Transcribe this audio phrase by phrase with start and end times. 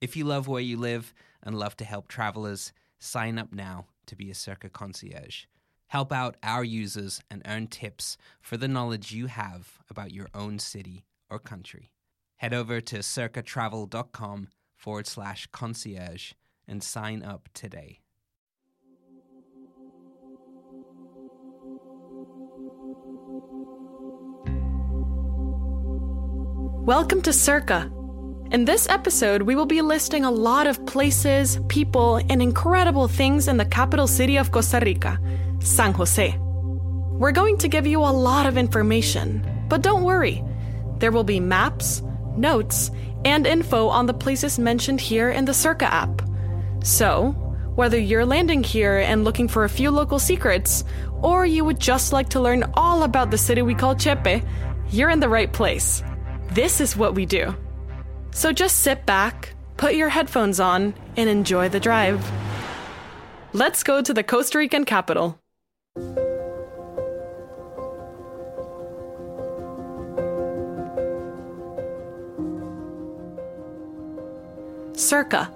[0.00, 1.12] If you love where you live
[1.42, 5.46] and love to help travelers, sign up now to be a Cerca concierge.
[5.88, 10.60] Help out our users and earn tips for the knowledge you have about your own
[10.60, 11.90] city or country.
[12.36, 16.32] Head over to cercatravel.com forward slash concierge
[16.68, 17.98] and sign up today.
[26.86, 27.97] Welcome to Cerca.
[28.50, 33.46] In this episode, we will be listing a lot of places, people, and incredible things
[33.46, 35.20] in the capital city of Costa Rica,
[35.58, 36.34] San Jose.
[36.38, 40.42] We're going to give you a lot of information, but don't worry.
[40.96, 42.02] There will be maps,
[42.38, 42.90] notes,
[43.22, 46.22] and info on the places mentioned here in the Cerca app.
[46.82, 47.32] So,
[47.74, 50.84] whether you're landing here and looking for a few local secrets,
[51.20, 54.42] or you would just like to learn all about the city we call Chepe,
[54.90, 56.02] you're in the right place.
[56.52, 57.54] This is what we do.
[58.38, 62.24] So just sit back, put your headphones on, and enjoy the drive.
[63.52, 65.40] Let's go to the Costa Rican capital.
[74.92, 75.50] Cerca.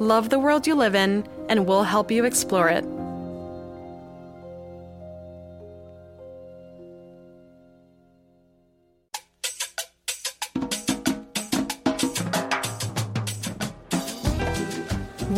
[0.00, 2.84] Love the world you live in, and we'll help you explore it.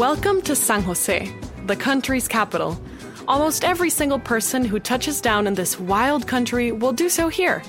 [0.01, 1.31] Welcome to San Jose,
[1.67, 2.81] the country's capital.
[3.29, 7.63] Almost every single person who touches down in this wild country will do so here.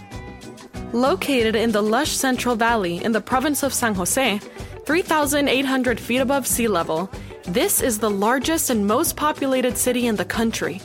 [0.94, 4.40] Located in the lush Central Valley in the province of San Jose,
[4.86, 7.12] 3,800 feet above sea level,
[7.44, 10.80] this is the largest and most populated city in the country.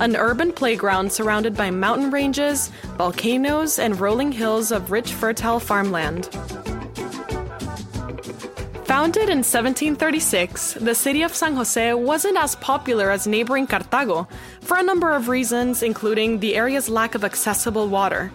[0.00, 6.28] An urban playground surrounded by mountain ranges, volcanoes, and rolling hills of rich, fertile farmland.
[8.88, 14.26] Founded in 1736, the city of San Jose wasn't as popular as neighboring Cartago
[14.62, 18.32] for a number of reasons, including the area's lack of accessible water.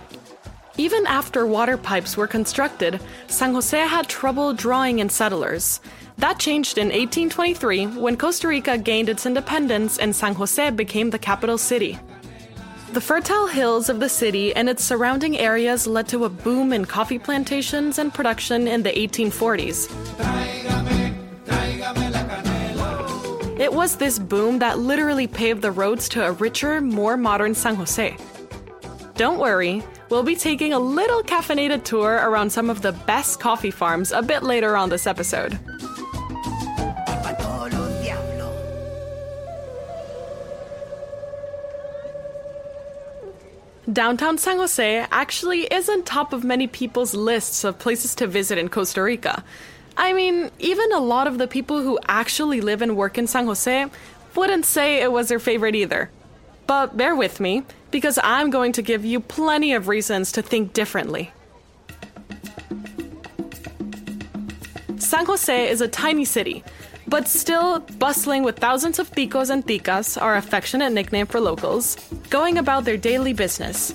[0.77, 5.81] Even after water pipes were constructed, San Jose had trouble drawing in settlers.
[6.19, 11.17] That changed in 1823 when Costa Rica gained its independence and San Jose became the
[11.17, 11.97] capital city.
[12.93, 16.85] The fertile hills of the city and its surrounding areas led to a boom in
[16.85, 19.89] coffee plantations and production in the 1840s.
[23.59, 27.73] It was this boom that literally paved the roads to a richer, more modern San
[27.73, 28.15] Jose.
[29.15, 33.71] Don't worry, we'll be taking a little caffeinated tour around some of the best coffee
[33.71, 35.57] farms a bit later on this episode.
[43.93, 48.69] Downtown San Jose actually isn't top of many people's lists of places to visit in
[48.69, 49.43] Costa Rica.
[49.95, 53.45] I mean, even a lot of the people who actually live and work in San
[53.45, 53.85] Jose
[54.35, 56.09] wouldn't say it was their favorite either.
[56.65, 60.73] But bear with me, because I'm going to give you plenty of reasons to think
[60.73, 61.31] differently.
[64.97, 66.63] San Jose is a tiny city,
[67.07, 71.95] but still bustling with thousands of ticos and ticas, our affectionate nickname for locals,
[72.29, 73.94] going about their daily business.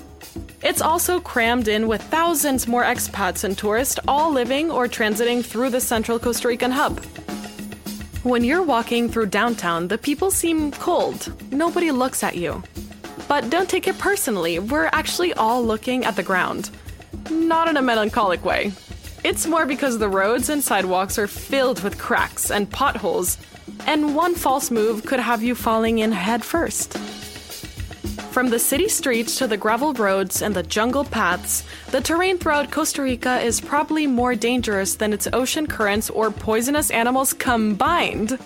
[0.61, 5.69] It's also crammed in with thousands more expats and tourists all living or transiting through
[5.69, 6.99] the central Costa Rican hub.
[8.23, 11.31] When you're walking through downtown, the people seem cold.
[11.51, 12.61] Nobody looks at you.
[13.29, 16.69] But don't take it personally, we're actually all looking at the ground.
[17.31, 18.73] Not in a melancholic way.
[19.23, 23.37] It's more because the roads and sidewalks are filled with cracks and potholes,
[23.85, 26.97] and one false move could have you falling in headfirst.
[28.31, 32.71] From the city streets to the gravel roads and the jungle paths, the terrain throughout
[32.71, 38.39] Costa Rica is probably more dangerous than its ocean currents or poisonous animals combined.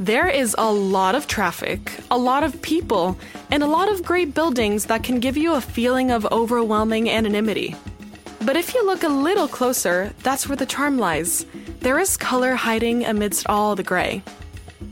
[0.00, 3.16] There is a lot of traffic, a lot of people,
[3.50, 7.76] and a lot of great buildings that can give you a feeling of overwhelming anonymity.
[8.42, 11.44] But if you look a little closer, that's where the charm lies.
[11.80, 14.22] There is color hiding amidst all the gray.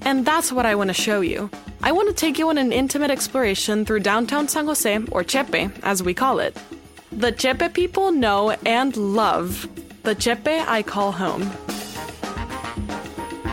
[0.02, 1.50] And that's what I want to show you.
[1.82, 5.70] I want to take you on an intimate exploration through downtown San Jose, or Chepe,
[5.82, 6.56] as we call it.
[7.12, 9.69] The Chepe people know and love
[10.02, 11.43] the Chepe I call home.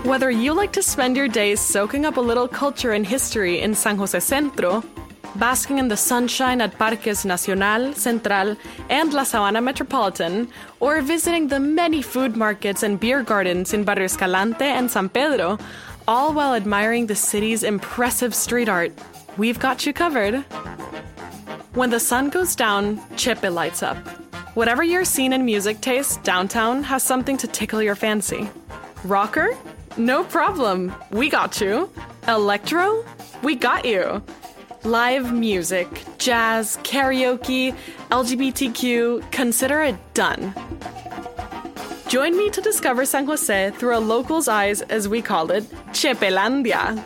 [0.03, 3.73] Whether you like to spend your days soaking up a little culture and history in
[3.73, 4.83] San Jose Centro,
[5.35, 8.55] basking in the sunshine at Parques Nacional, Central,
[8.89, 10.47] and La Sabana Metropolitan,
[10.79, 15.57] or visiting the many food markets and beer gardens in Barrio Escalante and San Pedro,
[16.07, 18.91] all while admiring the city's impressive street art,
[19.37, 20.43] we've got you covered.
[21.73, 23.97] When the sun goes down, Chepe lights up.
[24.55, 28.47] Whatever your scene and music taste, downtown has something to tickle your fancy.
[29.03, 29.57] Rocker?
[29.97, 30.93] No problem.
[31.11, 31.89] We got you.
[32.27, 33.03] Electro?
[33.41, 34.21] We got you.
[34.85, 35.87] Live music,
[36.17, 37.73] jazz, karaoke,
[38.11, 40.53] LGBTQ, consider it done.
[42.09, 45.63] Join me to discover San Jose through a local's eyes, as we call it,
[45.93, 47.01] Chepelandia.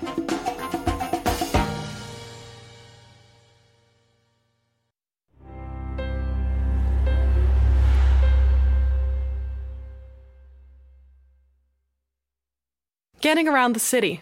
[13.21, 14.21] Getting around the city.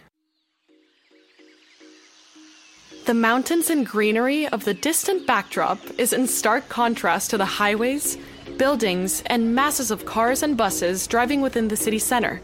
[3.06, 8.18] The mountains and greenery of the distant backdrop is in stark contrast to the highways,
[8.56, 12.42] buildings, and masses of cars and buses driving within the city center.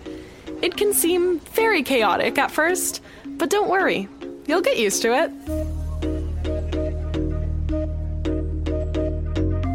[0.63, 4.09] It can seem very chaotic at first, but don't worry,
[4.47, 5.47] you'll get used to it.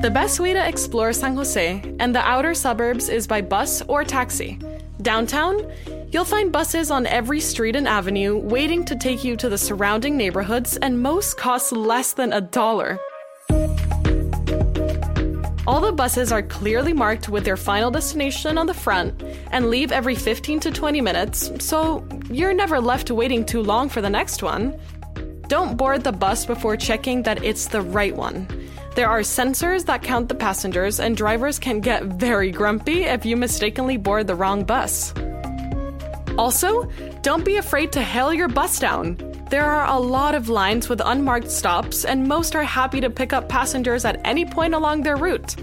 [0.01, 4.05] The best way to explore San Jose and the outer suburbs is by bus or
[4.05, 4.57] taxi.
[5.01, 5.69] Downtown,
[6.09, 10.15] You'll find buses on every street and avenue waiting to take you to the surrounding
[10.15, 12.97] neighborhoods, and most cost less than a dollar.
[15.67, 19.21] All the buses are clearly marked with their final destination on the front
[19.51, 24.01] and leave every 15 to 20 minutes, so you're never left waiting too long for
[24.01, 24.79] the next one.
[25.49, 28.47] Don't board the bus before checking that it's the right one.
[28.95, 33.35] There are sensors that count the passengers, and drivers can get very grumpy if you
[33.35, 35.13] mistakenly board the wrong bus.
[36.37, 36.83] Also,
[37.21, 39.17] don't be afraid to hail your bus down.
[39.49, 43.33] There are a lot of lines with unmarked stops, and most are happy to pick
[43.33, 45.55] up passengers at any point along their route.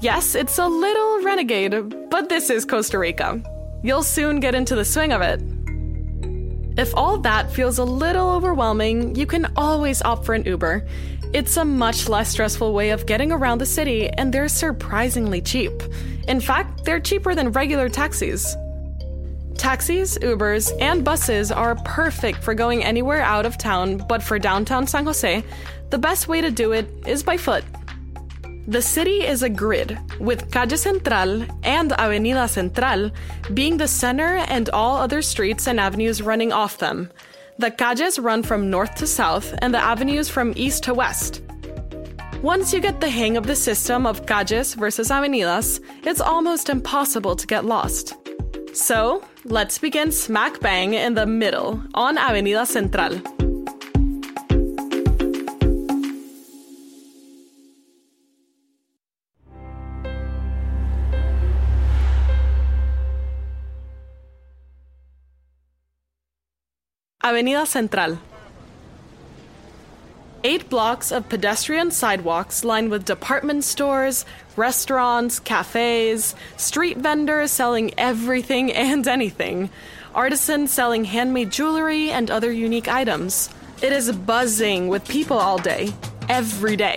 [0.00, 3.42] Yes, it's a little renegade, but this is Costa Rica.
[3.82, 5.40] You'll soon get into the swing of it.
[6.78, 10.86] If all that feels a little overwhelming, you can always opt for an Uber.
[11.32, 15.82] It's a much less stressful way of getting around the city, and they're surprisingly cheap.
[16.26, 18.56] In fact, they're cheaper than regular taxis.
[19.60, 24.86] Taxis, Ubers, and buses are perfect for going anywhere out of town, but for downtown
[24.86, 25.44] San Jose,
[25.90, 27.62] the best way to do it is by foot.
[28.66, 33.10] The city is a grid, with Calle Central and Avenida Central
[33.52, 37.10] being the center and all other streets and avenues running off them.
[37.58, 41.42] The calles run from north to south and the avenues from east to west.
[42.40, 47.36] Once you get the hang of the system of calles versus avenidas, it's almost impossible
[47.36, 48.14] to get lost.
[48.72, 53.20] So, let's begin smack bang in the middle on Avenida Central.
[67.22, 68.18] Avenida Central.
[70.42, 74.24] Eight blocks of pedestrian sidewalks lined with department stores,
[74.56, 79.68] restaurants, cafes, street vendors selling everything and anything,
[80.14, 83.50] artisans selling handmade jewelry and other unique items.
[83.82, 85.92] It is buzzing with people all day,
[86.30, 86.96] every day.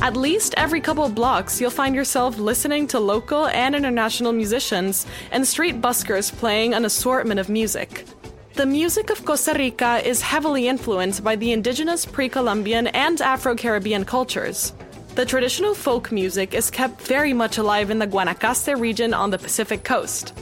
[0.00, 5.46] At least every couple blocks, you'll find yourself listening to local and international musicians and
[5.46, 8.06] street buskers playing an assortment of music.
[8.54, 13.54] The music of Costa Rica is heavily influenced by the indigenous pre Columbian and Afro
[13.54, 14.74] Caribbean cultures.
[15.14, 19.38] The traditional folk music is kept very much alive in the Guanacaste region on the
[19.38, 20.34] Pacific coast.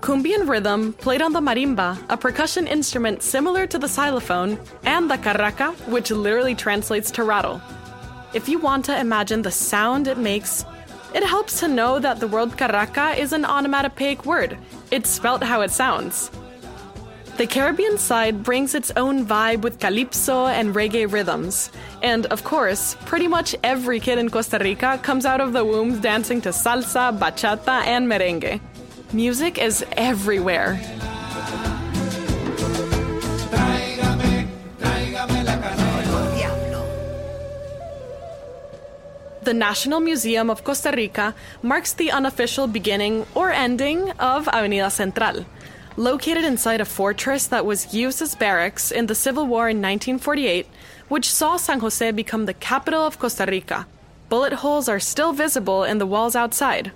[0.00, 5.16] Cumbian rhythm, played on the marimba, a percussion instrument similar to the xylophone, and the
[5.16, 7.62] carraca, which literally translates to rattle.
[8.34, 10.64] If you want to imagine the sound it makes,
[11.14, 14.58] it helps to know that the word carraca is an onomatopoeic word.
[14.90, 16.30] It's spelt how it sounds.
[17.38, 21.70] The Caribbean side brings its own vibe with calypso and reggae rhythms.
[22.02, 26.00] And of course, pretty much every kid in Costa Rica comes out of the womb
[26.00, 28.60] dancing to salsa, bachata, and merengue.
[29.12, 30.78] music is everywhere.
[39.42, 45.44] The National Museum of Costa Rica marks the unofficial beginning or ending of Avenida Central.
[45.96, 50.66] Located inside a fortress that was used as barracks in the Civil War in 1948,
[51.08, 53.86] which saw San Jose become the capital of Costa Rica.
[54.30, 56.92] Bullet holes are still visible in the walls outside.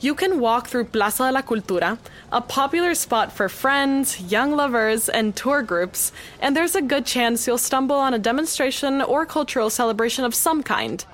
[0.00, 1.98] You can walk through Plaza de la Cultura,
[2.30, 7.48] a popular spot for friends, young lovers, and tour groups, and there's a good chance
[7.48, 11.04] you'll stumble on a demonstration or cultural celebration of some kind.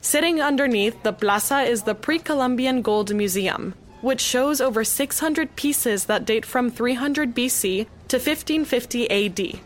[0.00, 3.74] Sitting underneath the plaza is the Pre Columbian Gold Museum,
[4.06, 9.60] which shows over 600 pieces that date from 300 BC to 1550 AD.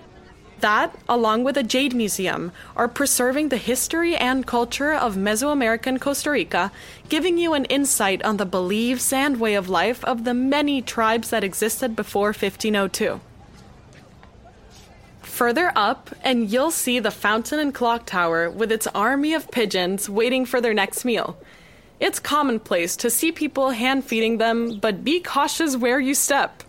[0.61, 6.31] That, along with a jade museum, are preserving the history and culture of Mesoamerican Costa
[6.31, 6.73] Rica,
[7.11, 11.29] giving you an insight on the beliefs and way of life of the many tribes
[11.29, 13.21] that existed before 1502
[15.41, 20.07] further up, and you'll see the fountain and clock tower with its army of pigeons
[20.07, 21.39] waiting for their next meal.
[22.01, 26.63] It's commonplace to see people hand feeding them, but be cautious where you step.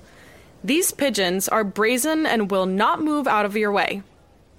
[0.63, 4.03] These pigeons are brazen and will not move out of your way.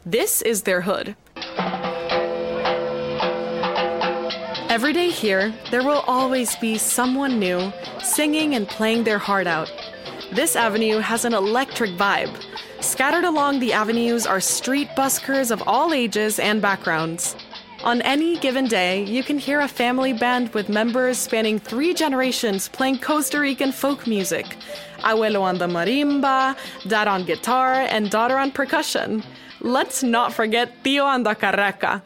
[0.05, 1.15] This is their hood.
[4.69, 7.71] Every day here, there will always be someone new
[8.03, 9.71] singing and playing their heart out.
[10.33, 12.35] This avenue has an electric vibe
[12.83, 17.37] Scattered along the avenues are street buskers of all ages and backgrounds.
[17.85, 22.69] On any given day, you can hear a family band with members spanning three generations
[22.69, 24.57] playing Costa Rican folk music.
[25.01, 29.25] Abuelo on the marimba, dad on guitar, and daughter on percussion.
[29.61, 32.03] Let's not forget Tio on the carraca.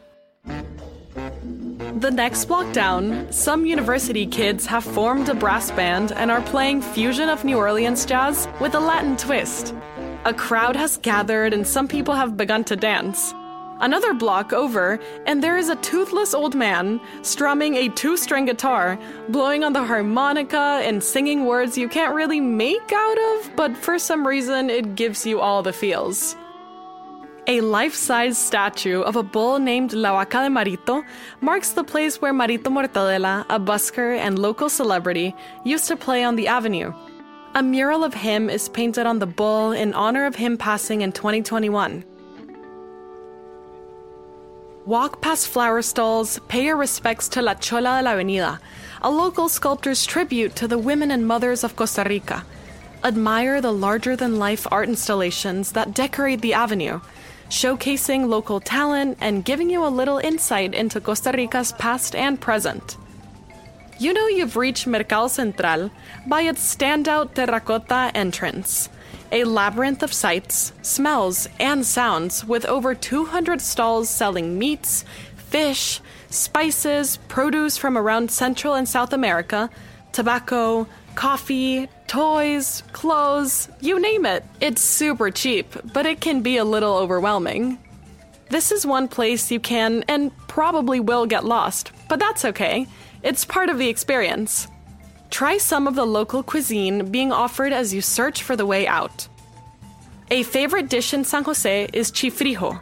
[2.00, 6.80] The next block down, some university kids have formed a brass band and are playing
[6.80, 9.74] fusion of New Orleans jazz with a Latin twist.
[10.24, 13.34] A crowd has gathered and some people have begun to dance.
[13.80, 18.98] Another block over, and there is a toothless old man strumming a two string guitar,
[19.28, 23.98] blowing on the harmonica and singing words you can't really make out of, but for
[23.98, 26.36] some reason it gives you all the feels.
[27.48, 31.04] A life size statue of a bull named La Vaca de Marito
[31.40, 36.34] marks the place where Marito Mortadela, a busker and local celebrity, used to play on
[36.34, 36.92] the avenue.
[37.54, 41.12] A mural of him is painted on the bull in honor of him passing in
[41.12, 42.04] 2021.
[44.86, 48.60] Walk past flower stalls, pay your respects to La Chola de la Avenida,
[49.02, 52.44] a local sculptor's tribute to the women and mothers of Costa Rica.
[53.02, 57.00] Admire the larger than life art installations that decorate the avenue,
[57.50, 62.96] showcasing local talent and giving you a little insight into Costa Rica's past and present.
[63.98, 65.90] You know you've reached Mercado Central
[66.28, 68.88] by its standout terracotta entrance,
[69.32, 75.04] a labyrinth of sights, smells, and sounds with over 200 stalls selling meats,
[75.36, 79.70] fish, spices, produce from around Central and South America,
[80.12, 84.44] tobacco, coffee, toys, clothes, you name it.
[84.60, 87.78] It's super cheap, but it can be a little overwhelming.
[88.48, 92.86] This is one place you can and probably will get lost, but that's okay.
[93.22, 94.68] It's part of the experience.
[95.30, 99.28] Try some of the local cuisine being offered as you search for the way out.
[100.30, 102.80] A favorite dish in San Jose is chifrijo.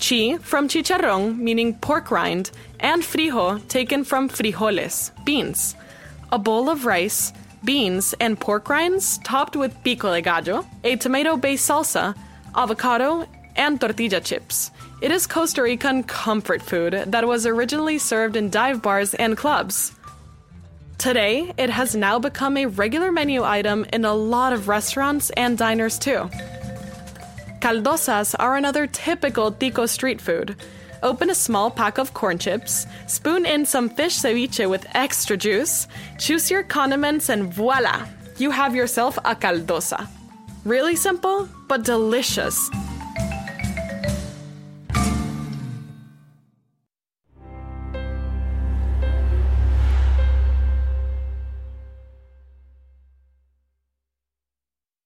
[0.00, 2.50] Chi from chicharrón, meaning pork rind,
[2.80, 5.76] and frijo taken from frijoles, beans.
[6.32, 7.32] A bowl of rice,
[7.64, 12.14] beans, and pork rinds topped with pico de gallo, a tomato based salsa,
[12.54, 13.26] avocado,
[13.56, 14.70] and tortilla chips.
[15.00, 19.92] It is Costa Rican comfort food that was originally served in dive bars and clubs.
[20.98, 25.58] Today, it has now become a regular menu item in a lot of restaurants and
[25.58, 26.30] diners too.
[27.60, 30.56] Caldosas are another typical Tico street food.
[31.02, 35.86] Open a small pack of corn chips, spoon in some fish ceviche with extra juice,
[36.18, 38.06] choose your condiments, and voila!
[38.38, 40.08] You have yourself a caldosa.
[40.64, 42.70] Really simple, but delicious.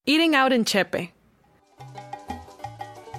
[0.09, 1.11] Eating out in Chepe.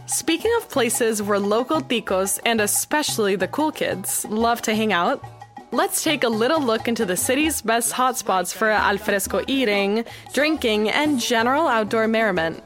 [0.09, 5.23] Speaking of places where local ticos, and especially the cool kids, love to hang out,
[5.70, 10.04] let's take a little look into the city's best hotspots for alfresco eating,
[10.35, 12.61] drinking, and general outdoor merriment.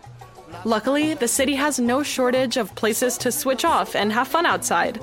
[0.65, 4.99] Luckily, the city has no shortage of places to switch off and have fun outside.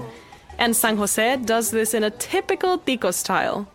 [0.58, 3.68] And San Jose does this in a typical Tico style.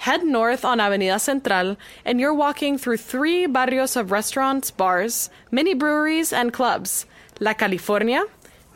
[0.00, 1.76] Head north on Avenida Central,
[2.06, 7.04] and you're walking through three barrios of restaurants, bars, mini breweries, and clubs
[7.38, 8.24] La California,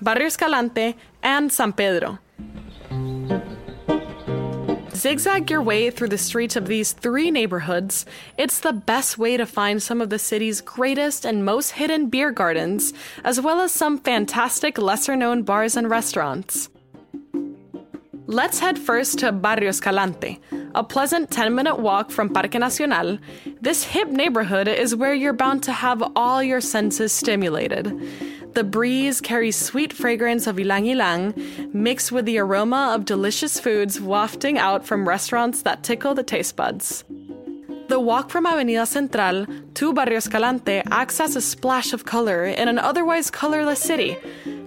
[0.02, 2.18] Barrio Escalante, and San Pedro.
[4.94, 8.04] Zigzag your way through the streets of these three neighborhoods.
[8.36, 12.32] It's the best way to find some of the city's greatest and most hidden beer
[12.32, 12.92] gardens,
[13.24, 16.68] as well as some fantastic lesser known bars and restaurants.
[18.26, 20.40] Let's head first to Barrio Escalante,
[20.74, 23.18] a pleasant 10 minute walk from Parque Nacional.
[23.60, 27.92] This hip neighborhood is where you're bound to have all your senses stimulated.
[28.54, 34.00] The breeze carries sweet fragrance of ilang ilang, mixed with the aroma of delicious foods
[34.00, 37.04] wafting out from restaurants that tickle the taste buds.
[37.88, 42.68] The walk from Avenida Central to Barrio Escalante acts as a splash of color in
[42.68, 44.16] an otherwise colorless city,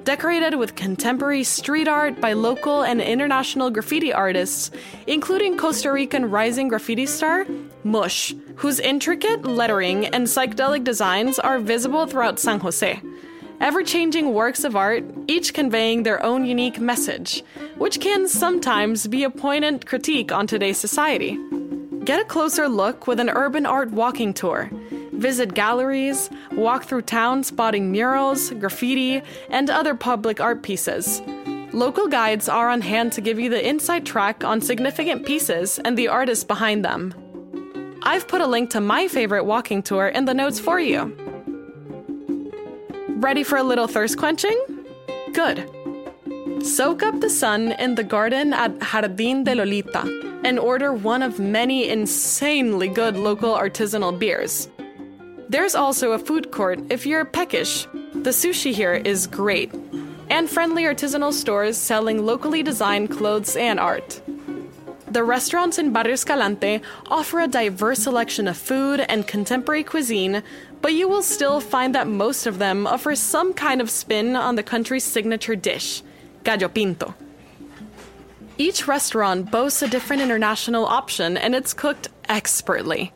[0.08, 4.72] decorated with contemporary street art by local and international graffiti artists,
[5.06, 7.46] including Costa Rican rising graffiti star
[7.84, 13.02] Mush, whose intricate lettering and psychedelic designs are visible throughout San Jose.
[13.60, 17.44] Ever changing works of art, each conveying their own unique message,
[17.76, 21.38] which can sometimes be a poignant critique on today's society.
[22.06, 24.72] Get a closer look with an urban art walking tour.
[25.18, 31.22] Visit galleries, walk through town spotting murals, graffiti, and other public art pieces.
[31.74, 35.98] Local guides are on hand to give you the inside track on significant pieces and
[35.98, 37.14] the artists behind them.
[38.04, 41.16] I've put a link to my favorite walking tour in the notes for you.
[43.10, 44.58] Ready for a little thirst quenching?
[45.34, 45.68] Good.
[46.64, 50.04] Soak up the sun in the garden at Jardín de Lolita
[50.44, 54.70] and order one of many insanely good local artisanal beers.
[55.50, 57.88] There's also a food court if you're peckish.
[58.14, 59.74] The sushi here is great,
[60.30, 64.22] and friendly artisanal stores selling locally designed clothes and art.
[65.10, 70.44] The restaurants in Barrio Escalante offer a diverse selection of food and contemporary cuisine,
[70.82, 74.56] but you will still find that most of them offer some kind of spin on
[74.56, 76.04] the country's signature dish,
[76.44, 77.16] gallo pinto.
[78.58, 83.14] Each restaurant boasts a different international option and it's cooked expertly.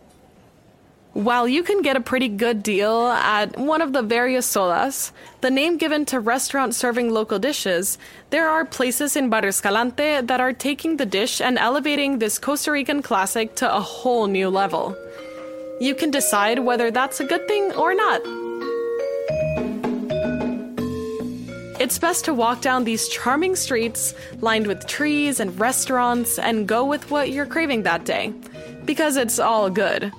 [1.14, 5.52] While you can get a pretty good deal at one of the various sodas, the
[5.52, 7.98] name given to restaurants serving local dishes,
[8.30, 12.72] there are places in Barrio Escalante that are taking the dish and elevating this Costa
[12.72, 14.96] Rican classic to a whole new level.
[15.82, 18.22] You can decide whether that's a good thing or not.
[21.82, 26.86] It's best to walk down these charming streets lined with trees and restaurants and go
[26.86, 28.34] with what you're craving that day,
[28.86, 30.14] because it's all good.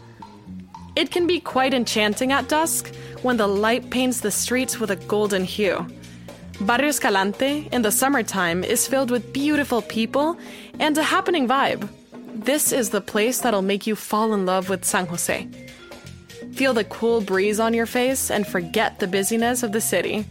[0.95, 4.97] It can be quite enchanting at dusk when the light paints the streets with a
[4.97, 5.87] golden hue.
[6.61, 10.37] Barrio Escalante in the summertime is filled with beautiful people
[10.79, 11.89] and a happening vibe.
[12.35, 15.49] This is the place that'll make you fall in love with San Jose.
[16.53, 20.27] Feel the cool breeze on your face and forget the busyness of the city.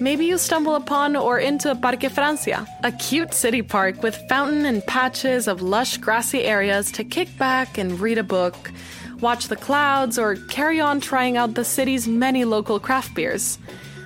[0.00, 4.84] Maybe you stumble upon or into Parque Francia, a cute city park with fountain and
[4.84, 8.72] patches of lush grassy areas to kick back and read a book,
[9.22, 13.58] watch the clouds, or carry on trying out the city's many local craft beers.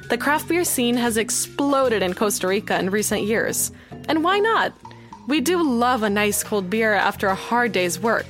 [0.09, 3.72] The craft beer scene has exploded in Costa Rica in recent years.
[4.09, 4.72] And why not?
[5.26, 8.26] We do love a nice cold beer after a hard day's work.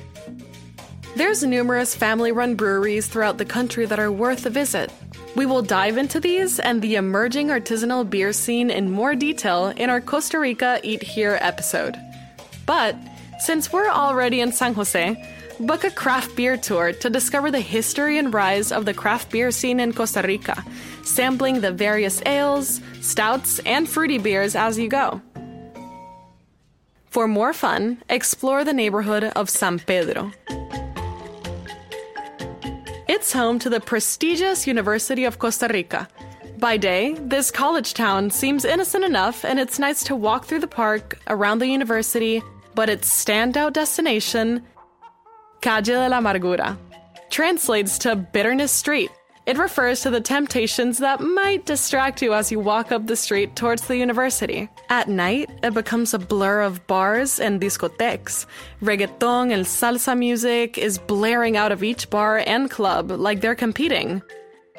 [1.15, 4.91] There's numerous family run breweries throughout the country that are worth a visit.
[5.35, 9.91] We will dive into these and the emerging artisanal beer scene in more detail in
[9.91, 11.95] our Costa Rica Eat Here episode.
[12.65, 12.95] But
[13.39, 18.17] since we're already in San Jose, book a craft beer tour to discover the history
[18.17, 20.63] and rise of the craft beer scene in Costa Rica,
[21.03, 25.21] sampling the various ales, stouts, and fruity beers as you go.
[27.09, 30.31] For more fun, explore the neighborhood of San Pedro.
[33.07, 36.07] It's home to the prestigious University of Costa Rica.
[36.59, 40.67] By day, this college town seems innocent enough and it's nice to walk through the
[40.67, 42.43] park around the university,
[42.75, 44.63] but its standout destination,
[45.67, 46.77] Calle de la Amargura,
[47.29, 49.11] translates to Bitterness Street.
[49.45, 53.53] It refers to the temptations that might distract you as you walk up the street
[53.57, 54.69] towards the university.
[54.87, 58.45] At night, it becomes a blur of bars and discotheques.
[58.81, 64.21] Reggaeton and salsa music is blaring out of each bar and club like they're competing.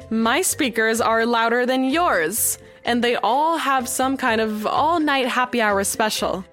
[0.09, 5.27] My speakers are louder than yours, and they all have some kind of all night
[5.27, 6.43] happy hour special.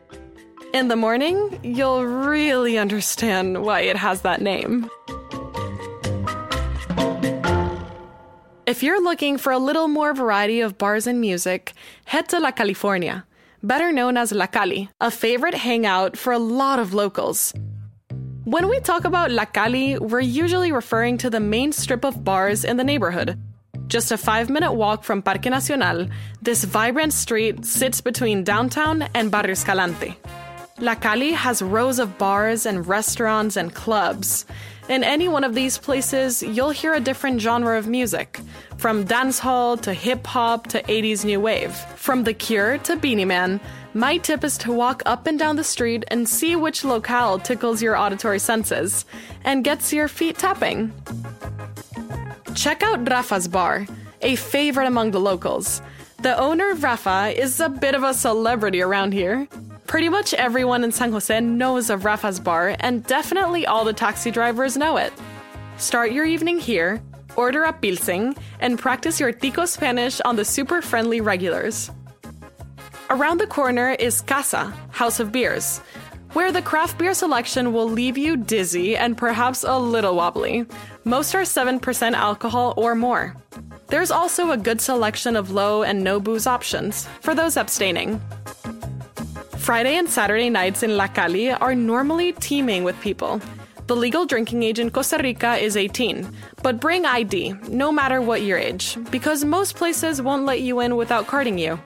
[0.76, 4.90] In the morning, you'll really understand why it has that name.
[8.66, 11.72] If you're looking for a little more variety of bars and music,
[12.04, 13.24] head to La California,
[13.62, 17.54] better known as La Cali, a favorite hangout for a lot of locals.
[18.44, 22.64] When we talk about La Cali, we're usually referring to the main strip of bars
[22.66, 23.40] in the neighborhood.
[23.86, 26.06] Just a five minute walk from Parque Nacional,
[26.42, 30.16] this vibrant street sits between downtown and Barrio Escalante.
[30.78, 34.44] La Cali has rows of bars and restaurants and clubs.
[34.90, 38.40] In any one of these places, you'll hear a different genre of music,
[38.76, 43.58] from dancehall to hip hop to 80s new wave, from The Cure to Beenie Man.
[43.94, 47.80] My tip is to walk up and down the street and see which locale tickles
[47.80, 49.06] your auditory senses
[49.44, 50.92] and gets your feet tapping.
[52.54, 53.86] Check out Rafa's Bar,
[54.20, 55.80] a favorite among the locals.
[56.20, 59.48] The owner, Rafa, is a bit of a celebrity around here.
[59.86, 64.32] Pretty much everyone in San Jose knows of Rafa's Bar, and definitely all the taxi
[64.32, 65.12] drivers know it.
[65.76, 67.00] Start your evening here,
[67.36, 71.90] order a Pilsen, and practice your Tico Spanish on the super friendly regulars.
[73.10, 75.78] Around the corner is Casa, House of Beers,
[76.32, 80.66] where the craft beer selection will leave you dizzy and perhaps a little wobbly.
[81.04, 83.36] Most are 7% alcohol or more.
[83.86, 88.20] There's also a good selection of low and no booze options for those abstaining.
[89.66, 93.40] Friday and Saturday nights in La Cali are normally teeming with people.
[93.88, 98.42] The legal drinking age in Costa Rica is 18, but bring ID, no matter what
[98.42, 101.80] your age, because most places won't let you in without carding you.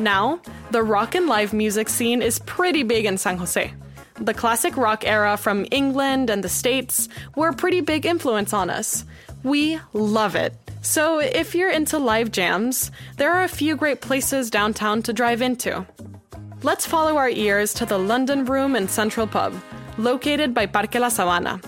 [0.00, 0.40] Now,
[0.72, 3.72] the rock and live music scene is pretty big in San Jose.
[4.16, 8.70] The classic rock era from England and the States were a pretty big influence on
[8.70, 9.04] us.
[9.44, 10.52] We love it.
[10.80, 15.42] So, if you're into live jams, there are a few great places downtown to drive
[15.42, 15.86] into.
[16.64, 19.52] Let's follow our ears to the London Room and Central Pub,
[19.98, 21.60] located by Parque La Sabana,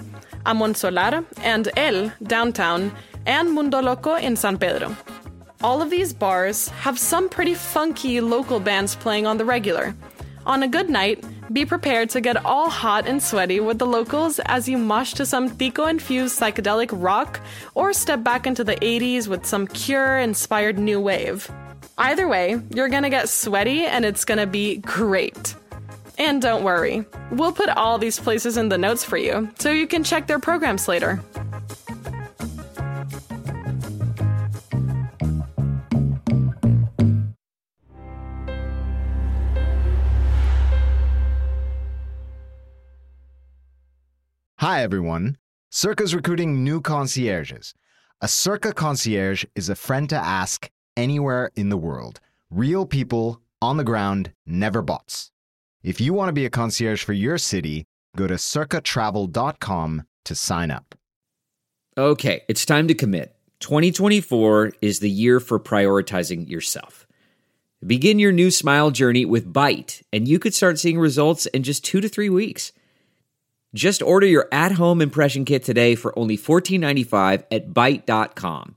[0.46, 2.92] Amon Solar and El downtown,
[3.26, 4.96] and Mundo Loco in San Pedro.
[5.64, 9.96] All of these bars have some pretty funky local bands playing on the regular.
[10.46, 14.38] On a good night, be prepared to get all hot and sweaty with the locals
[14.46, 17.40] as you mosh to some Tico infused psychedelic rock
[17.74, 21.50] or step back into the 80s with some Cure inspired new wave.
[21.96, 25.54] Either way, you're gonna get sweaty and it's gonna be great.
[26.18, 29.87] And don't worry, we'll put all these places in the notes for you so you
[29.87, 31.22] can check their programs later.
[44.59, 45.37] Hi, everyone.
[45.70, 47.74] Cerca's recruiting new concierges.
[48.20, 52.20] A Cerca concierge is a friend to ask anywhere in the world.
[52.50, 55.30] Real people on the ground, never bots.
[55.83, 57.85] If you want to be a concierge for your city,
[58.16, 60.94] go to cercatravel.com to sign up.
[61.96, 63.37] Okay, it's time to commit.
[63.61, 67.07] 2024 is the year for prioritizing yourself.
[67.87, 71.85] Begin your new smile journey with Byte, and you could start seeing results in just
[71.85, 72.72] two to three weeks.
[73.74, 78.76] Just order your at home impression kit today for only $14.95 at Byte.com.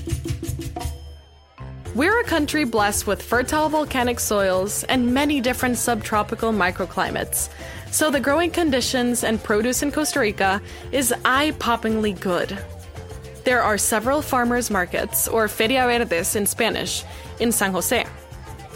[1.93, 7.49] We're a country blessed with fertile volcanic soils and many different subtropical microclimates.
[7.91, 10.61] So the growing conditions and produce in Costa Rica
[10.93, 12.57] is eye poppingly good.
[13.43, 17.03] There are several farmers markets, or Feria Verdes in Spanish,
[17.41, 18.05] in San Jose.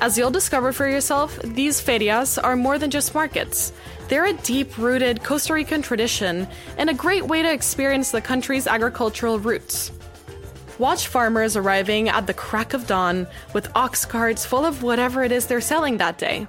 [0.02, 3.72] As you'll discover for yourself, these ferias are more than just markets.
[4.10, 8.68] They're a deep rooted Costa Rican tradition and a great way to experience the country's
[8.68, 9.92] agricultural roots.
[10.78, 15.32] Watch farmers arriving at the crack of dawn with ox carts full of whatever it
[15.32, 16.46] is they're selling that day.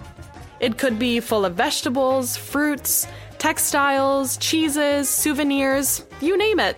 [0.59, 3.07] It could be full of vegetables, fruits,
[3.39, 6.77] textiles, cheeses, souvenirs, you name it.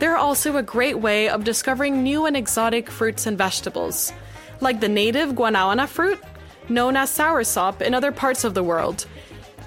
[0.00, 4.12] They're also a great way of discovering new and exotic fruits and vegetables,
[4.60, 6.20] like the native guanábana fruit,
[6.68, 9.06] known as soursop in other parts of the world.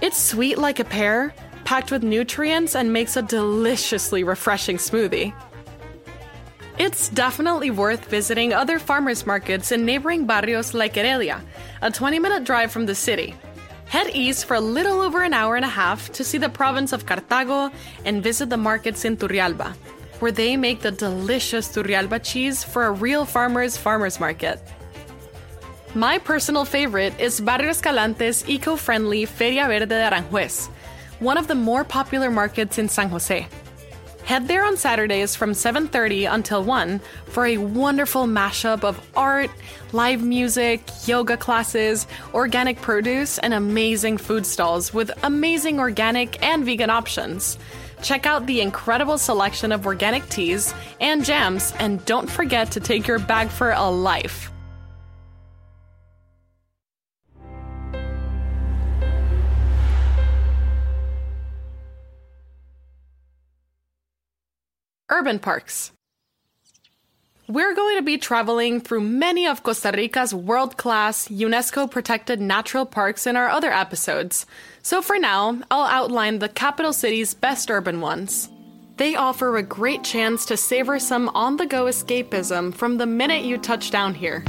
[0.02, 5.34] It's sweet like a pear, packed with nutrients, and makes a deliciously refreshing smoothie.
[6.78, 11.42] It's definitely worth visiting other farmers markets in neighboring barrios like Heredia,
[11.82, 13.34] a 20 minute drive from the city.
[13.88, 16.94] Head east for a little over an hour and a half to see the province
[16.94, 17.72] of Cartago
[18.06, 19.74] and visit the markets in Turrialba,
[20.20, 24.62] where they make the delicious Turrialba cheese for a real farmer's farmer's market.
[25.96, 30.68] My personal favorite is Barrio Escalante's eco friendly Feria Verde de Aranjuez,
[31.20, 33.48] one of the more popular markets in San Jose.
[34.28, 39.50] Head there on Saturdays from 7:30 until 1 for a wonderful mashup of art,
[39.94, 46.90] live music, yoga classes, organic produce, and amazing food stalls with amazing organic and vegan
[46.90, 47.58] options.
[48.02, 53.08] Check out the incredible selection of organic teas and jams and don't forget to take
[53.08, 54.52] your bag for a life.
[65.18, 65.92] Urban parks.
[67.48, 72.86] We're going to be traveling through many of Costa Rica's world class, UNESCO protected natural
[72.86, 74.46] parks in our other episodes.
[74.84, 78.48] So for now, I'll outline the capital city's best urban ones.
[78.98, 83.44] They offer a great chance to savor some on the go escapism from the minute
[83.44, 84.46] you touch down here.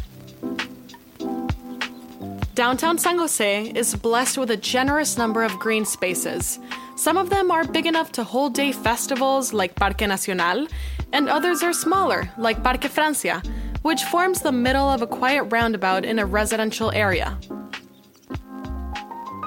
[2.54, 6.59] Downtown San Jose is blessed with a generous number of green spaces.
[6.98, 10.66] Some of them are big enough to hold day festivals like Parque Nacional,
[11.12, 13.40] and others are smaller, like Parque Francia,
[13.82, 17.38] which forms the middle of a quiet roundabout in a residential area.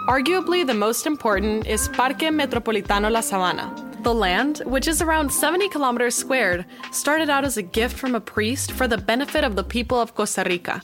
[0.07, 3.67] Arguably, the most important is Parque Metropolitano La Sabana.
[4.01, 8.21] The land, which is around 70 kilometers squared, started out as a gift from a
[8.21, 10.81] priest for the benefit of the people of Costa Rica,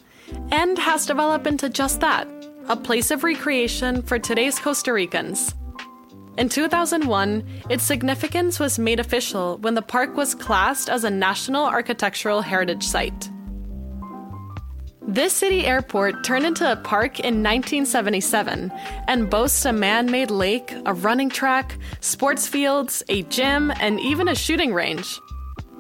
[0.52, 2.28] and has developed into just that
[2.68, 5.56] a place of recreation for today's Costa Ricans.
[6.38, 11.66] In 2001, its significance was made official when the park was classed as a National
[11.66, 13.32] Architectural Heritage Site.
[15.02, 18.72] This city airport turned into a park in 1977
[19.08, 24.28] and boasts a man made lake, a running track, sports fields, a gym, and even
[24.28, 25.20] a shooting range.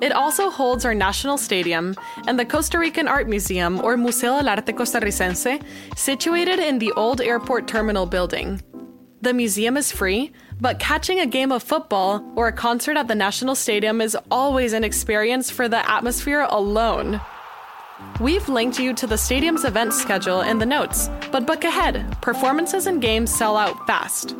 [0.01, 1.93] It also holds our national stadium
[2.25, 5.61] and the Costa Rican Art Museum, or Museo del Arte Costarricense,
[5.95, 8.61] situated in the old airport terminal building.
[9.21, 13.15] The museum is free, but catching a game of football or a concert at the
[13.15, 17.21] National Stadium is always an experience for the atmosphere alone.
[18.19, 22.19] We've linked you to the stadium's event schedule in the notes, but book ahead.
[22.21, 24.35] Performances and games sell out fast.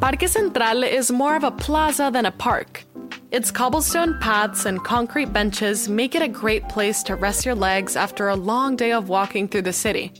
[0.00, 2.84] Parque Central is more of a plaza than a park.
[3.30, 7.96] Its cobblestone paths and concrete benches make it a great place to rest your legs
[7.96, 10.12] after a long day of walking through the city.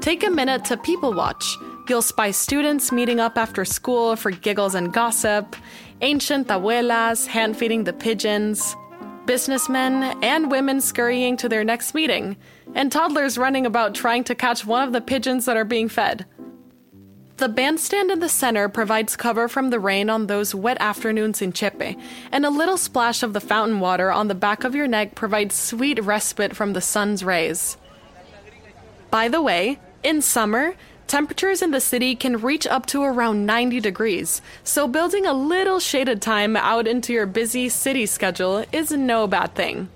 [0.00, 1.56] Take a minute to people watch
[1.88, 5.56] You'll spy students meeting up after school for giggles and gossip,
[6.02, 8.76] ancient abuelas hand feeding the pigeons,
[9.24, 12.36] businessmen and women scurrying to their next meeting,
[12.74, 16.26] and toddlers running about trying to catch one of the pigeons that are being fed.
[17.38, 21.52] The bandstand in the center provides cover from the rain on those wet afternoons in
[21.52, 21.98] Chepe,
[22.30, 25.54] and a little splash of the fountain water on the back of your neck provides
[25.54, 27.78] sweet respite from the sun's rays.
[29.10, 30.74] By the way, in summer,
[31.08, 35.80] Temperatures in the city can reach up to around 90 degrees, so building a little
[35.80, 39.88] shaded time out into your busy city schedule is no bad thing.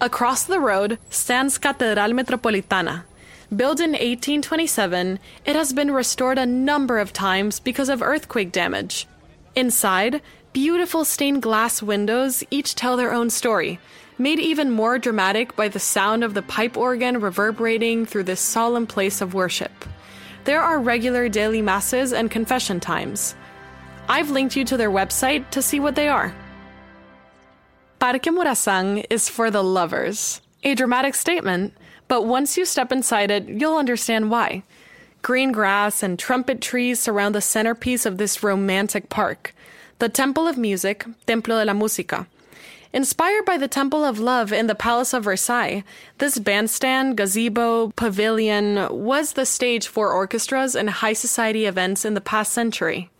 [0.00, 3.04] Across the road stands Catedral Metropolitana.
[3.54, 9.06] Built in 1827, it has been restored a number of times because of earthquake damage.
[9.54, 13.78] Inside, beautiful stained glass windows each tell their own story,
[14.18, 18.86] made even more dramatic by the sound of the pipe organ reverberating through this solemn
[18.86, 19.72] place of worship.
[20.44, 23.34] There are regular daily masses and confession times.
[24.08, 26.34] I've linked you to their website to see what they are.
[27.98, 30.40] Parque Morazan is for the lovers.
[30.64, 31.72] A dramatic statement,
[32.08, 34.64] but once you step inside it, you'll understand why.
[35.22, 39.54] Green grass and trumpet trees surround the centerpiece of this romantic park,
[40.02, 42.26] the Temple of Music, Templo de la Música,
[42.92, 45.84] Inspired by the Temple of Love in the Palace of Versailles,
[46.18, 52.20] this bandstand, gazebo, pavilion was the stage for orchestras and high society events in the
[52.20, 53.10] past century.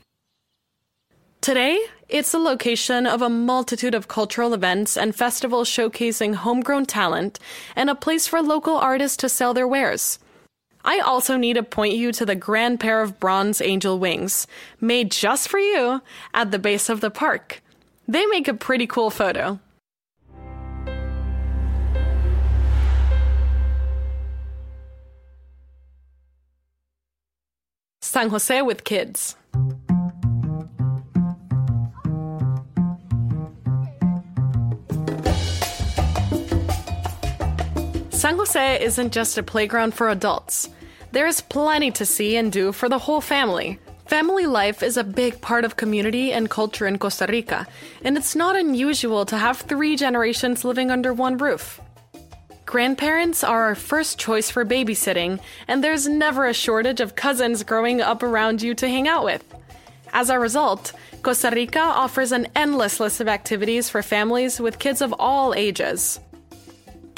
[1.40, 7.38] Today, it's the location of a multitude of cultural events and festivals showcasing homegrown talent
[7.76, 10.18] and a place for local artists to sell their wares.
[10.84, 14.46] I also need to point you to the grand pair of bronze angel wings,
[14.80, 16.02] made just for you,
[16.34, 17.62] at the base of the park.
[18.08, 19.60] They make a pretty cool photo.
[28.00, 29.36] San Jose with kids.
[38.22, 40.68] San Jose isn't just a playground for adults.
[41.10, 43.80] There's plenty to see and do for the whole family.
[44.06, 47.66] Family life is a big part of community and culture in Costa Rica,
[48.04, 51.80] and it's not unusual to have three generations living under one roof.
[52.64, 58.00] Grandparents are our first choice for babysitting, and there's never a shortage of cousins growing
[58.00, 59.42] up around you to hang out with.
[60.12, 65.02] As a result, Costa Rica offers an endless list of activities for families with kids
[65.02, 66.20] of all ages.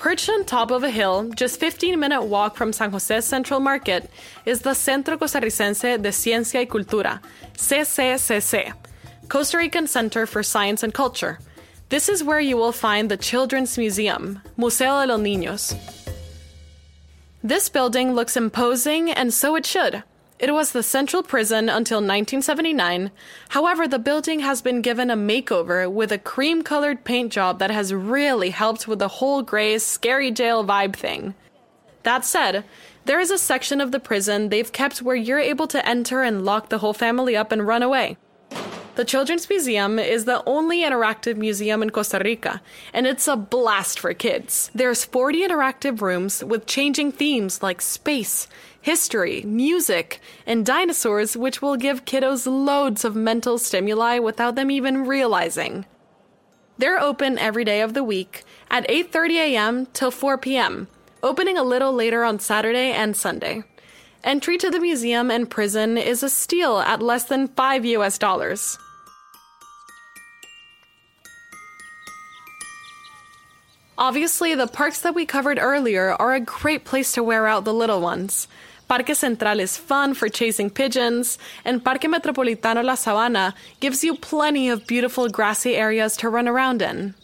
[0.05, 4.11] Perched on top of a hill, just 15 minute walk from San Jose Central Market,
[4.45, 7.23] is the Centro Costarricense de Ciencia y Cultura,
[7.55, 8.75] CCCC,
[9.31, 11.39] Costa Rican Center for Science and Culture.
[11.89, 15.75] This is where you will find the Children's Museum, Museo de los Niños.
[17.43, 20.03] This building looks imposing, and so it should.
[20.39, 23.13] It was the central prison until 1979.
[23.51, 27.71] However, the building has been given a makeover with a cream colored paint job that
[27.71, 31.35] has really helped with the whole gray, scary jail vibe thing.
[32.03, 32.65] That said,
[33.05, 36.45] there is a section of the prison they've kept where you're able to enter and
[36.45, 38.17] lock the whole family up and run away.
[38.97, 43.99] The Children's Museum is the only interactive museum in Costa Rica, and it's a blast
[43.99, 44.71] for kids.
[44.73, 48.47] There's 40 interactive rooms with changing themes like space,
[48.85, 55.07] history, music, and dinosaurs, which will give kiddos loads of mental stimuli without them even
[55.07, 55.87] realizing.
[56.77, 59.87] They're open every day of the week at 8:30 a.m.
[59.95, 60.89] till 4 p.m.,
[61.23, 63.65] opening a little later on Saturday and Sunday.
[64.23, 68.77] Entry to the museum and prison is a steal at less than 5 US dollars.
[73.97, 77.73] Obviously, the parks that we covered earlier are a great place to wear out the
[77.73, 78.47] little ones.
[78.89, 84.69] Parque Central is fun for chasing pigeons, and Parque Metropolitano La Sabana gives you plenty
[84.69, 87.15] of beautiful grassy areas to run around in.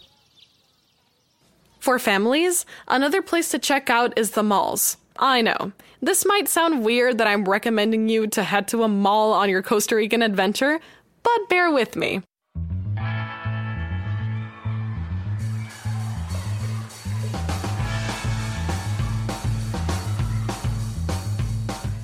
[1.79, 4.97] For families, another place to check out is the malls.
[5.17, 5.71] I know,
[6.01, 9.61] this might sound weird that I'm recommending you to head to a mall on your
[9.61, 10.79] Costa Rican adventure,
[11.21, 12.21] but bear with me.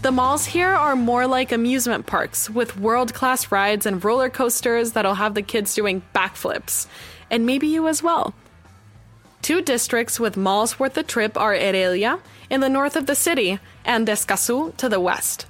[0.07, 4.93] The malls here are more like amusement parks with world class rides and roller coasters
[4.93, 6.87] that'll have the kids doing backflips,
[7.29, 8.33] and maybe you as well.
[9.41, 13.59] Two districts with malls worth the trip are Heredia, in the north of the city,
[13.83, 15.45] and Escazú to the west.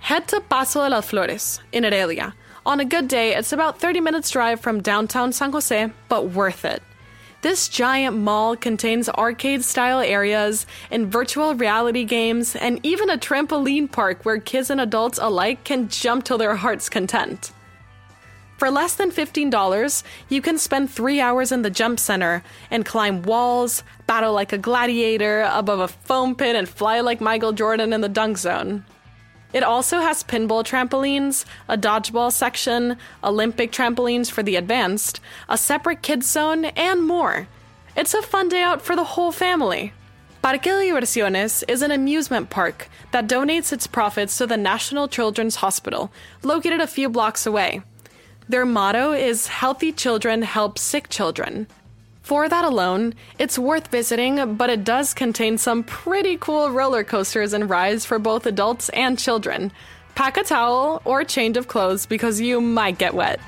[0.00, 2.34] Head to Paseo de las Flores, in Heredia.
[2.66, 6.66] On a good day, it's about 30 minutes drive from downtown San Jose, but worth
[6.66, 6.82] it.
[7.42, 13.90] This giant mall contains arcade style areas and virtual reality games, and even a trampoline
[13.90, 17.50] park where kids and adults alike can jump till their heart's content.
[18.58, 23.22] For less than $15, you can spend three hours in the jump center and climb
[23.22, 28.02] walls, battle like a gladiator above a foam pit, and fly like Michael Jordan in
[28.02, 28.84] the dunk zone.
[29.52, 36.02] It also has pinball trampolines, a dodgeball section, Olympic trampolines for the advanced, a separate
[36.02, 37.48] kids zone, and more.
[37.94, 39.92] It's a fun day out for the whole family.
[40.40, 46.10] Parque Diversiones is an amusement park that donates its profits to the National Children's Hospital,
[46.42, 47.82] located a few blocks away.
[48.48, 51.68] Their motto is Healthy Children Help Sick Children.
[52.22, 57.52] For that alone, it's worth visiting, but it does contain some pretty cool roller coasters
[57.52, 59.72] and rides for both adults and children.
[60.14, 63.40] Pack a towel or a change of clothes because you might get wet.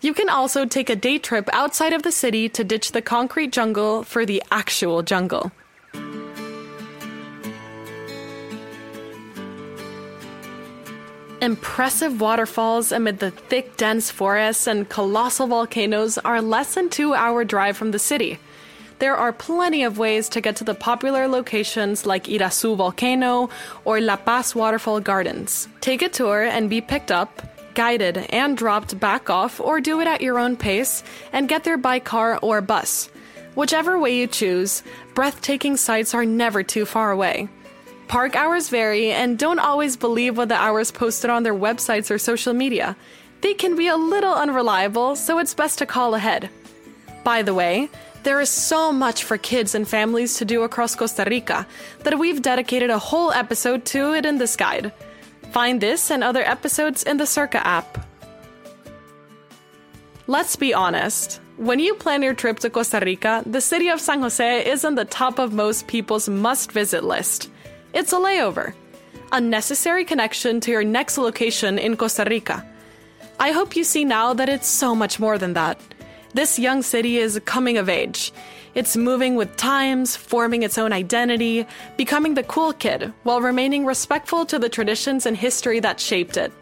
[0.00, 3.52] You can also take a day trip outside of the city to ditch the concrete
[3.52, 5.50] jungle for the actual jungle.
[11.44, 17.44] Impressive waterfalls amid the thick, dense forests and colossal volcanoes are less than two hour
[17.44, 18.38] drive from the city.
[18.98, 23.50] There are plenty of ways to get to the popular locations like Irazú Volcano
[23.84, 25.68] or La Paz Waterfall Gardens.
[25.82, 27.42] Take a tour and be picked up,
[27.74, 31.76] guided, and dropped back off, or do it at your own pace and get there
[31.76, 33.10] by car or bus.
[33.54, 34.82] Whichever way you choose,
[35.14, 37.50] breathtaking sights are never too far away.
[38.08, 42.18] Park hours vary, and don't always believe what the hours posted on their websites or
[42.18, 42.96] social media.
[43.40, 46.50] They can be a little unreliable, so it's best to call ahead.
[47.24, 47.88] By the way,
[48.22, 51.66] there is so much for kids and families to do across Costa Rica
[52.00, 54.92] that we've dedicated a whole episode to it in this guide.
[55.52, 58.06] Find this and other episodes in the Cerca app.
[60.26, 61.40] Let's be honest.
[61.56, 64.94] When you plan your trip to Costa Rica, the city of San Jose is on
[64.94, 67.50] the top of most people's must visit list.
[67.94, 68.74] It's a layover,
[69.30, 72.66] a necessary connection to your next location in Costa Rica.
[73.38, 75.80] I hope you see now that it's so much more than that.
[76.32, 78.32] This young city is coming of age.
[78.74, 81.66] It's moving with times, forming its own identity,
[81.96, 86.52] becoming the cool kid, while remaining respectful to the traditions and history that shaped it.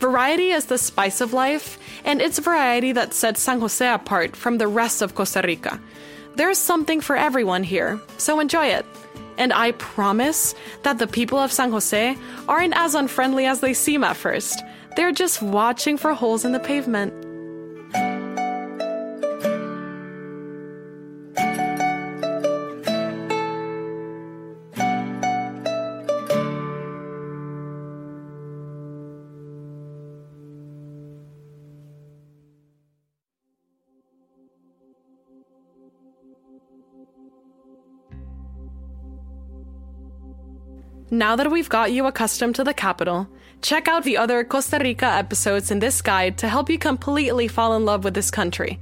[0.00, 4.58] Variety is the spice of life, and it's variety that sets San Jose apart from
[4.58, 5.80] the rest of Costa Rica.
[6.34, 8.84] There's something for everyone here, so enjoy it.
[9.42, 12.16] And I promise that the people of San Jose
[12.46, 14.62] aren't as unfriendly as they seem at first.
[14.94, 17.31] They're just watching for holes in the pavement.
[41.22, 43.28] Now that we've got you accustomed to the capital,
[43.60, 47.76] check out the other Costa Rica episodes in this guide to help you completely fall
[47.76, 48.80] in love with this country.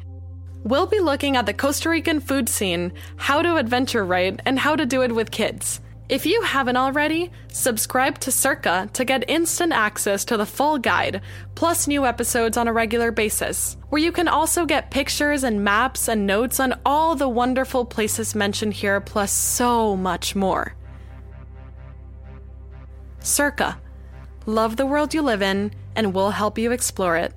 [0.64, 4.74] We'll be looking at the Costa Rican food scene, how to adventure right, and how
[4.74, 5.82] to do it with kids.
[6.08, 11.20] If you haven't already, subscribe to Cerca to get instant access to the full guide,
[11.54, 16.08] plus new episodes on a regular basis, where you can also get pictures and maps
[16.08, 20.74] and notes on all the wonderful places mentioned here, plus so much more.
[23.20, 23.76] Cerca.
[24.46, 27.34] Love the world you live in, and we'll help you explore it.